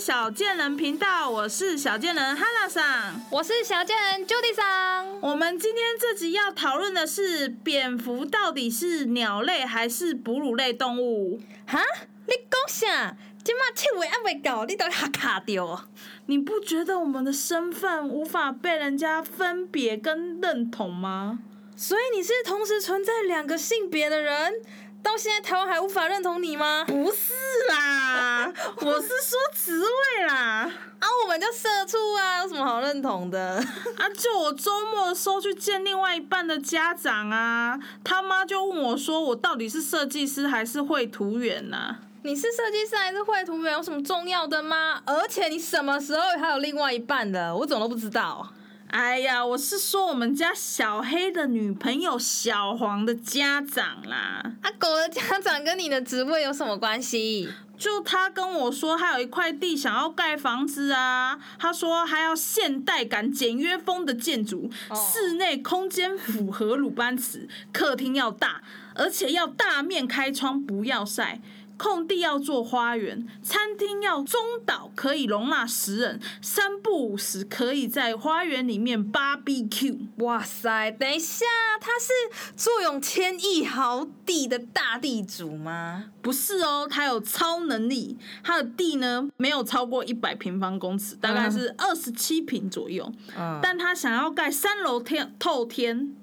[0.00, 5.20] 小贱人频道，我是小贱人哈娜桑，我是小贱人 Judy 桑。
[5.20, 11.40] 我们今天这集要讨论的是蝙蝠到底是鸟类还是哺乳类动物？
[11.64, 11.80] 哈？
[12.26, 13.16] 你讲啥？
[13.44, 15.84] 今嘛七月还未到，你都还卡掉？
[16.26, 21.38] 你不觉得我们的身份无法被人家分别跟认同吗？
[21.76, 24.54] 所以你是同时存在两个性别的人？
[25.02, 26.84] 到现在台湾还无法认同你吗？
[26.86, 27.32] 不是
[27.68, 30.70] 啦， 我是说职位啦。
[31.00, 33.56] 啊，我们叫社畜啊，有什么好认同的？
[33.98, 41.96] 啊，就我周末的时候去见另外一半的家长啊，他妈就问我说，我到底是设计师还是绘图员呐？
[42.24, 43.72] 你是设计师还是绘图员？
[43.72, 45.02] 有什么重要的吗？
[45.04, 47.54] 而且你什么时候还有另外一半的？
[47.56, 48.48] 我怎么都不知道。
[48.92, 54.42] 哎呀，我是说我们家小黑的女朋友小黄的家长啦。
[54.60, 57.48] 啊，狗的家长跟你的职位有什么关系？
[57.78, 61.38] 就他跟我说，他有一块地想要盖房子啊。
[61.58, 68.60] 他说还要现代感、简约风的建筑，室内空间符合鲁班尺，客厅要大，
[68.94, 71.40] 而且要大面开窗，不要晒。
[71.82, 79.98] 空地要做花园，餐厅要中岛，可以容纳十人，三不五时可以在花园里面 barbecue。
[80.18, 81.44] 哇塞，等一下，
[81.80, 82.12] 他是
[82.54, 86.04] 坐拥千亿豪地的大地主吗？
[86.22, 93.12] 不是哦，他有超能力，他的地呢没有超过一百平方公尺，大概是二十七平左右。
[93.36, 96.14] 嗯，但他想要盖三楼天透天，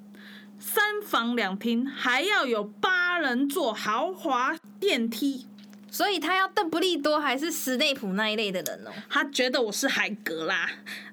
[0.57, 5.47] 三房两厅，还要有八人座豪华电梯。
[5.91, 8.91] 所以他要邓布利多还是史内普那一类的人哦？
[9.09, 10.69] 他觉得我是海格啦。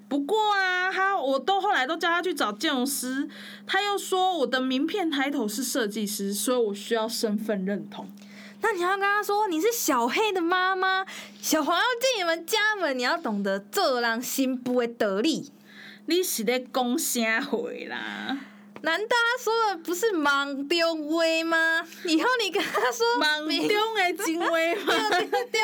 [0.09, 3.27] 不过啊，他我都后来都叫他去找建筑师，
[3.65, 8.09] 他又说我的名片抬头是设计师，所以我需要身份认同。
[8.61, 11.05] 那你要跟他说你是小黑的妈妈，
[11.41, 15.51] 小黄要进你们家门，你要懂得做人心不会得力。
[16.05, 17.57] 你是在讲啥话
[17.89, 18.37] 啦？
[18.81, 21.81] 难道他说的不是盲中威吗？
[22.05, 24.93] 以后你跟他说盲中的精威吗？
[25.09, 25.61] 对对对，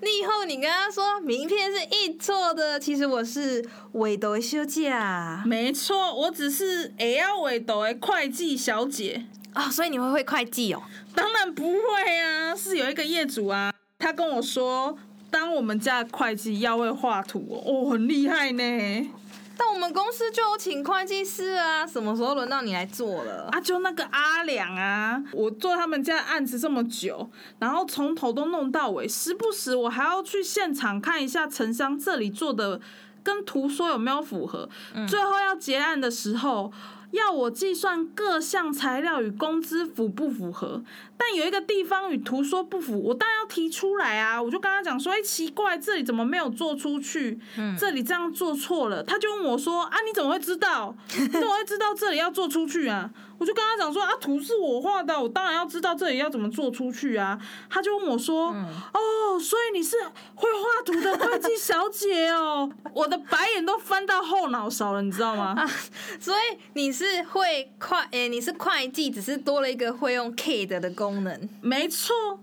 [0.00, 5.42] 你以后你跟他说名片是印错的，其实我是尾斗休假。
[5.44, 10.82] 没错，我只是 L 尾斗的会计小姐啊，所以你会会会计哦？
[11.14, 14.96] 当然不会啊，是有一个业主啊，他跟我说，
[15.30, 19.10] 当我们家的会计要会画图哦，哦，很厉害呢。
[19.56, 23.48] 但我们公司就有请会计师啊，什么时候轮到你来做了？
[23.52, 32.80] 啊，就那个阿良啊，我做他们家案子这么久，然后从头都弄到尾，时不时我还要去现场看一下城商这里做的
[33.22, 34.68] 跟图说有没有符合，
[35.08, 36.72] 最后要结案的时候。
[37.12, 40.82] 要我计算各项材料与工资符不符合，
[41.16, 44.42] 但有一个地方与图说不符，我当然要提出来啊！
[44.42, 47.38] 我就跟他讲说：“哎，奇怪，这里怎么没有做出去？
[47.78, 50.94] 这里这样做错了。”他就问我说：“啊，你怎么会知道？
[51.18, 57.38] 你怎么会知道这里要做出去啊？”我就跟他讲说：“啊，图是我画的，我当然要知道这里要怎么做出去啊！”
[57.70, 58.48] 他就问我说
[58.92, 59.96] ：“哦，所以你是
[60.34, 65.54] 会画图的会计小姐哦？” 我的白眼都翻到后脑勺了，你知道吗？
[66.18, 66.96] 所以你。
[66.96, 71.46] 是会会诶，你是会计，只是多了一个会用 CAD 的功能。
[71.60, 72.40] 没错，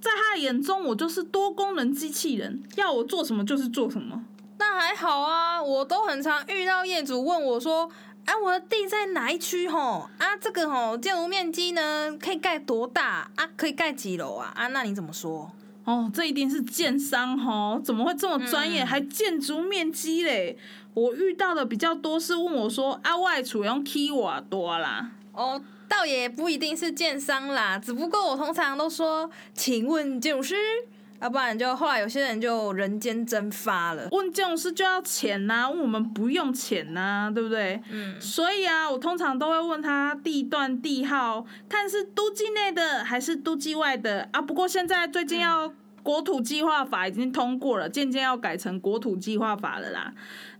[0.00, 4.22] 在他眼中，我就是多功能机器人，要我做什么就是做什么。
[4.58, 7.90] 那还好啊，我都很常遇到业主问我说
[8.26, 9.68] ：“啊，我的地在哪一区？
[9.68, 13.48] 吼啊，这个吼建筑面积呢，可以盖多大啊？
[13.56, 14.52] 可以盖几楼啊？
[14.54, 15.50] 啊，那你怎么说？”
[15.84, 18.84] 哦，这一定是建商吼，怎么会这么专业？
[18.84, 20.58] 还建筑面积嘞？
[20.94, 30.56] 我遇到的比较多是问我说：“啊，外储用 K 瓦多啦？”哦，倒也不一定是建商啦，只不过我通常都说：“请问建筑师。”
[31.20, 34.08] 要不然就后来有些人就人间蒸发了。
[34.12, 37.82] 问这种事就要钱呐，问我们不用钱呐，对不对？
[37.90, 38.20] 嗯。
[38.20, 44.40] 所以啊，我通常都会问他地段地号，看是都境内的还是都境外的啊。
[44.40, 45.72] 不过现在最近要
[46.02, 50.12] 国土计划法已经通过了，渐渐要改成国土计划法了啦。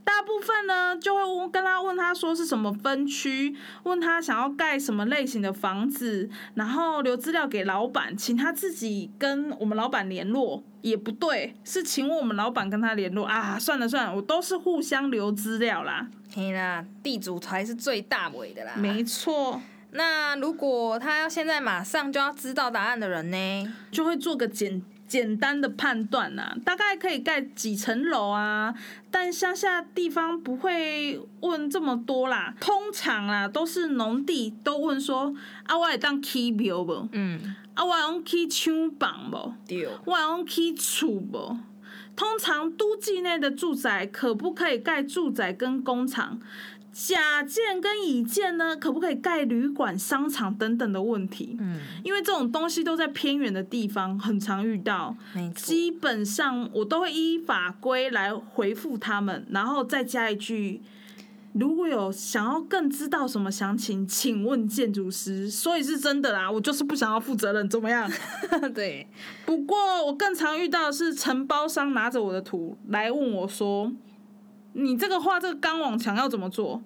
[0.07, 13.59] 大部分呢，就会问跟他问他说是什么分区，问他想要盖什么类型的房子，然后留资料给老板，请他自己跟我们老板联络，也不对，是请我们老板跟他联络啊。
[13.59, 16.07] 算了算了，我都是互相留资料啦。
[16.33, 18.75] 嘿啦，地主才是最大尾的啦。
[18.77, 19.61] 没错。
[19.91, 24.83] 那如果他要现在马上就要知道答案的人呢，就会做个简。
[25.07, 28.75] 简单的判断呐，大概可以盖几层楼啊？
[29.11, 37.09] 但乡下地方不会问这么多啦，通常啊都是农地都问说啊，我会当起庙不？
[37.13, 39.53] 嗯，啊，我用起厂房不？
[39.67, 41.57] 对，我用起厝不？
[42.15, 46.41] 通常都记内的住宅可不可以盖住宅跟工厂？
[46.99, 51.55] 甲建跟乙建呢，可不可以盖旅馆、商场等等的问题？
[51.61, 55.15] 嗯，因为这种东西都在偏远的地方，很常遇到。
[55.55, 60.81] 基本上我都会依法规来回复他们，然后再加一句：
[61.53, 65.51] 如果有想要更知道什么详情，请问建筑师。
[65.51, 68.11] 所以是真的啦，我就是不想要负责任，怎么样？
[68.75, 69.07] 对，
[69.45, 73.93] 不过我更常遇到的是承包商拿着我的图来问我说
[74.77, 76.83] ：“你这个画这个钢网墙要怎么做？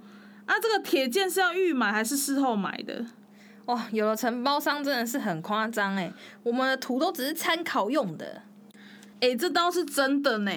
[0.46, 3.04] 啊，这个铁件是要预买还是事后买的？”
[3.66, 8.42] 哇，有的承包商真的是很夸张哎，我们的图都只是参考用的。
[9.20, 10.50] 哎、这倒是真的呢。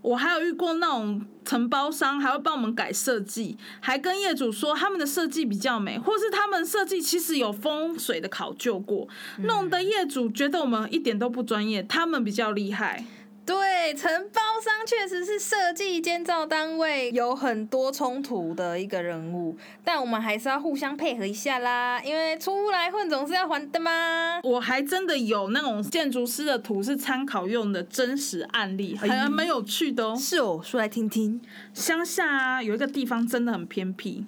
[0.00, 9.08] 我还有遇过那种承包商还会帮我们改设计，还跟业主说他们的设计比较美，或是他们设计其实有风水的考究过，
[9.38, 13.04] 弄得业主觉得我们一点都不专业，他们比较厉害。
[13.46, 19.54] 对，承包商确实是设计监造单位有很多冲突的一个人物，
[19.84, 24.40] 但我们还是要互相配合一下啦，因为出来混总是要还的嘛。
[24.42, 30.16] 我还真的有那种建筑师的图是参考用的真实案例，还蛮有趣的哦。
[30.16, 31.38] 是哦，说来听听。
[31.74, 34.24] 乡下啊，有一个地方真的很偏僻，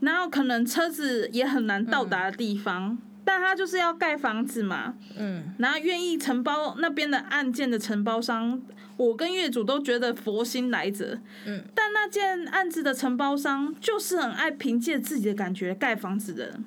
[0.00, 2.96] 然后可能车子也很难到达的地方，
[3.32, 8.60] 但他就是要盖房子嘛，嗯，然后愿意承包那边的案件的承包商，
[8.96, 11.16] 我跟业主都觉得佛心来着，
[11.46, 16.64] 嗯，但那件案子的承包商就是很爱凭借自己的感觉盖房子的人。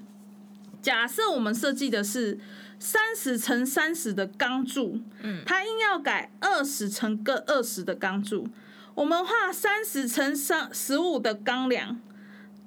[0.82, 2.40] 假设我们设计的是
[2.80, 8.48] 三十乘三十的钢柱，嗯，他硬要改二十乘个二十的钢柱，
[8.96, 12.00] 我们画三十乘三十五的钢梁，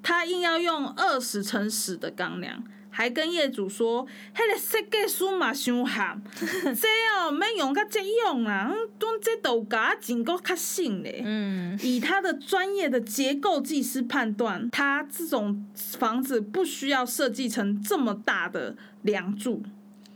[0.03, 2.63] 他硬要用二十乘十的钢梁，
[2.97, 6.89] 还跟业主说，迄个设计师嘛伤憨， 这
[7.21, 11.21] 哦免用甲这用啦，阮这都甲真够较省嘞。
[11.23, 15.67] 嗯，以他的专业的结构技师判断，他这种
[15.99, 19.63] 房子不需要设计成这么大的梁柱，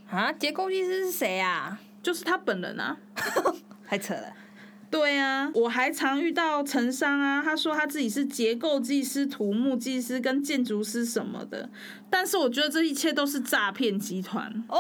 [0.09, 1.79] 啊，结构技师是谁啊？
[2.03, 2.97] 就是他本人啊。
[3.87, 4.33] 太扯了。
[4.91, 11.71] 对啊，我还常遇到城商啊，他说他自己是结构技师、土木技师跟建筑师什么的，
[12.11, 14.49] 但是我觉得这一切都是诈骗集团。
[14.69, 14.79] 哦，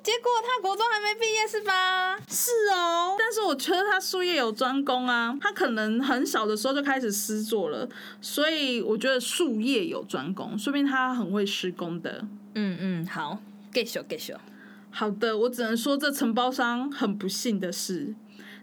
[0.00, 2.16] 结果他国中还没毕业是吧？
[2.28, 7.88] 是哦，但是我觉得他术业有专攻啊，他可能很小的时候就开始施作了，
[8.20, 12.24] 所以我觉得术业有专攻，说明他很会施工的。
[12.54, 13.40] 嗯嗯，好，
[13.72, 14.36] 继续继续。
[14.90, 18.14] 好的，我只能说这承包商很不幸的是，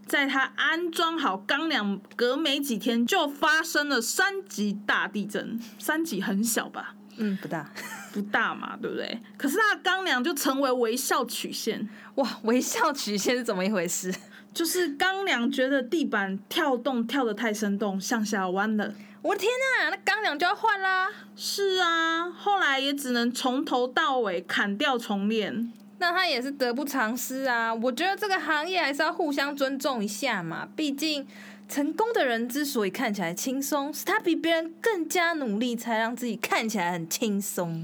[0.10, 5.62] 在他安装好钢梁隔没几天，就发生了三级大地震。
[5.78, 6.96] 三级很小吧？
[7.18, 7.72] 嗯，不大。
[8.12, 9.22] 不大嘛，对不对？
[9.38, 14.12] 可是它的钢梁就成为微笑曲线，哇，微笑曲线是怎么一回事？
[14.52, 18.92] 就是钢梁觉得地板跳动跳得太生动，向下弯了。
[19.22, 21.08] 我的天呐，那钢梁就要换啦！
[21.36, 25.72] 是啊，后来也只能从头到尾砍掉重练。
[26.00, 27.74] 那他也是得不偿失啊！
[27.74, 31.28] 我觉得这个行业还是要互相尊重一下嘛，毕竟
[31.68, 37.84] 成功的人之所以看起来轻松，是他比别人更加努力，才让自己看起来很轻松。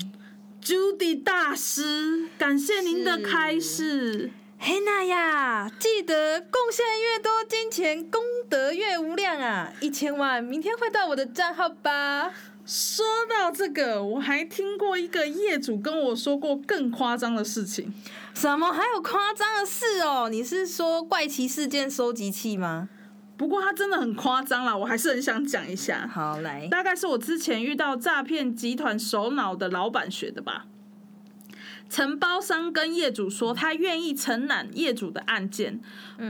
[0.63, 4.31] Judy 大师，感谢您的开示。
[4.67, 8.19] 嘿娜呀，记得贡献越多，金钱功
[8.49, 9.71] 德越无量啊！
[9.79, 12.33] 一千万，明天汇到我的账号吧。
[12.65, 17.93] 说到这个，我还听过一个业主跟我说过更夸张的事情。
[18.33, 18.73] 什么？
[18.73, 20.29] 还有夸张的事哦？
[20.31, 22.89] 你是说怪奇事件收集器吗？
[23.37, 26.09] 不过他真的很夸张啦，我还是很想讲一下。
[26.11, 30.65] 好，来，大概是我之前遇到诈骗集团首脑的老板学的吧。
[31.89, 35.79] 承包商跟业主说，他愿意承揽业主的案件，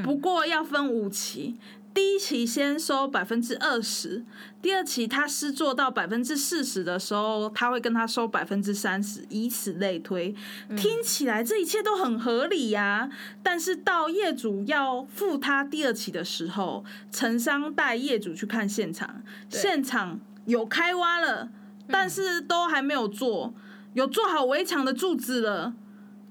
[0.04, 1.58] 不过要分五期。
[1.94, 4.26] 第一期先收百分之二十，
[4.62, 10.36] 第二期他施做到百分之四十的时候，他会跟他收百分之三十，以此类推。
[10.76, 13.10] 听起来这一切都很合理呀、
[13.42, 21.50] 但是到业主要付他第二期的时候，承商带业主去看现场，现场有开挖了，
[21.88, 23.54] 但是都还没有做，
[23.96, 25.74] 有做好围墙的柱子了。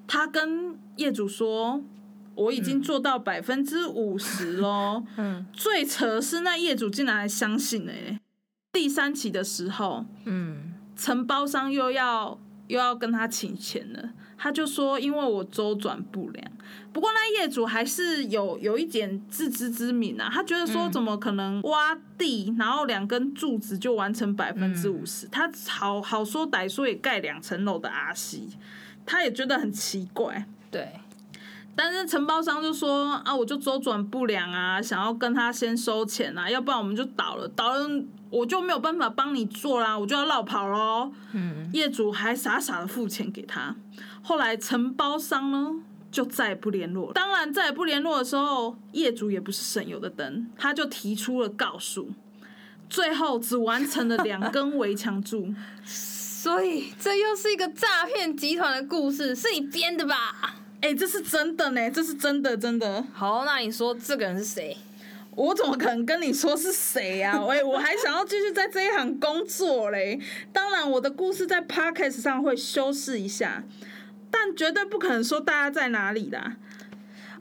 [0.07, 1.83] 他跟业主说
[2.37, 5.03] ：“我已经做到百分之五十喽。
[5.19, 8.21] ”嗯最扯是那业主竟然还相信了耶。
[8.73, 16.53] 第三期的时候，嗯，承包商又要又要跟他请钱了，他就说因为我周转不良。
[16.93, 25.27] 不过那业主还是有有一点自知之明啊，他觉得说怎么可能挖地，然后两根柱子就完成百分之五十？
[25.29, 28.49] 他好好说歹说也盖两层楼的阿西，
[29.05, 30.47] 他也觉得很奇怪。
[30.71, 30.93] 对，
[31.77, 37.89] 但是承包商就说啊，我就周转不良啊，想要跟他先收钱啊，要不然我们就倒了，倒了
[38.31, 41.13] 我就没有办法帮你做啦，我就要绕跑喽。
[41.33, 43.75] 嗯，业主还傻傻的付钱给他，
[44.23, 45.73] 后来承包商呢
[46.11, 47.13] 就再也不联络了。
[47.13, 52.11] 当然，再也不联络的时候，业主也不是省油的灯，他就提出了告诉，
[52.89, 55.53] 最后只完成了两根围墙柱。
[55.85, 60.57] 所以这又是一个诈骗集团的故事，是你编的吧？
[60.85, 63.03] 哎、这是真的呢，这是真的，真的。
[63.15, 64.77] 好，那你说这个人是谁？
[65.35, 67.41] 我怎么可能跟你说是谁呀、啊？
[67.49, 70.21] 喂，我还想要继续在这一行工作嘞。
[70.53, 73.65] 当然，我的故事在 podcast 上会修饰一下，
[74.31, 76.57] 但绝对不可能说大家在哪里啦。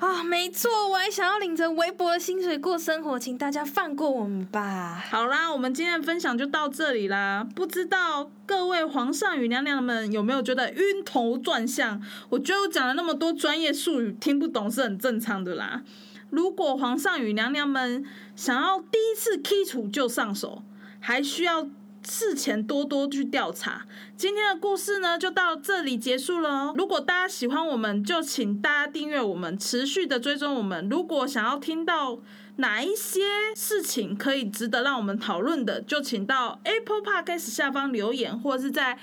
[0.04, 5.02] 啊，没错，我还想要领着微薄的薪水过生活，请大家放过我们吧。
[5.10, 7.48] 好啦，我们今天的分享就到这里啦。
[7.56, 12.02] 不知道各位皇上与娘娘们有没有觉得晕头转向？
[12.28, 15.84] 我觉得我讲了那么多专业术语，听不懂是很正常的啦。
[16.30, 18.04] 如果皇上与娘娘们
[18.36, 20.64] 想要第一次剔除就上手，
[21.00, 21.66] 还需要
[22.04, 23.86] 事前多多去调查。
[24.16, 26.74] 今天的故事呢，就到这里结束了哦。
[26.78, 30.88] 如果大家喜欢我们，就请大家订阅我们，持续的追踪我们。
[30.90, 32.20] 如果想要听到
[32.58, 33.22] 哪一些
[33.56, 39.00] 事情可以值得让我们讨论的，就请到 Apple Podcast 下方留言，或是在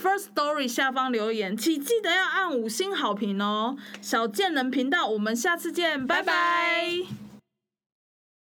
[0.00, 3.76] First Story 下方留言，请记得要按五星好评哦。
[4.00, 7.33] 小贱人频道，我们下次见，拜拜